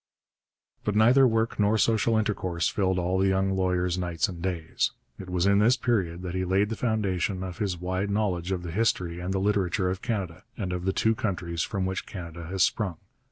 [0.83, 4.93] But neither work nor social intercourse filled all the young lawyer's nights and days.
[5.19, 8.63] It was in this period that he laid the foundation of his wide knowledge of
[8.63, 12.45] the history and the literature of Canada and of the two countries from which Canada
[12.47, 12.97] has sprung.